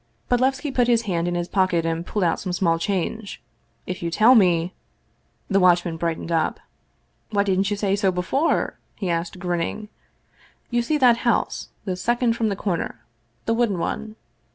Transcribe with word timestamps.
Bodlevski 0.31 0.71
put 0.73 0.87
his 0.87 1.03
hand 1.03 1.27
in 1.27 1.35
his 1.35 1.47
pocket 1.47 1.85
and 1.85 2.03
pulled 2.03 2.23
out 2.23 2.39
some 2.39 2.51
small 2.51 2.79
change:" 2.79 3.39
If 3.85 4.01
you 4.01 4.09
tell 4.09 4.33
me" 4.33 4.73
The 5.47 5.59
watchman 5.59 5.97
brightened 5.97 6.31
up." 6.31 6.59
Why 7.29 7.43
didn't 7.43 7.69
you 7.69 7.77
say 7.77 7.95
so 7.95 8.11
before?" 8.11 8.79
he 8.95 9.11
asked, 9.11 9.37
grinning." 9.37 9.89
You 10.71 10.81
see 10.81 10.97
that 10.97 11.17
house, 11.17 11.69
the 11.85 11.95
second 11.95 12.33
from 12.35 12.49
the 12.49 12.55
corner? 12.55 13.05
The 13.45 13.53
wooden 13.53 13.77
one? 13.77 14.15